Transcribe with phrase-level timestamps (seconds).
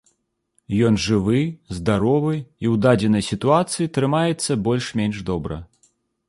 [0.87, 1.41] Ён жывы,
[1.79, 5.61] здаровы і ў дадзенай сітуацыі трымаецца больш-менш добра.